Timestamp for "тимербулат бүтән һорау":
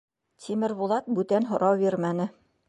0.45-1.79